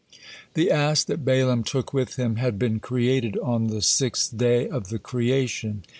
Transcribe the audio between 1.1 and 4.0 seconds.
Balaam took with him had been created on the